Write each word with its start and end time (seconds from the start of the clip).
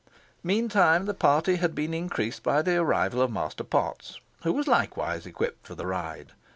Meantime, 0.43 1.05
the 1.05 1.13
party 1.13 1.57
had 1.57 1.75
been 1.75 1.93
increased 1.93 2.41
by 2.41 2.63
the 2.63 2.75
arrival 2.75 3.21
of 3.21 3.31
Master 3.31 3.63
Potts, 3.63 4.19
who 4.41 4.51
was 4.51 4.67
likewise 4.67 5.27
equipped 5.27 5.67
for 5.67 5.75
the 5.75 5.85
ride. 5.85 6.31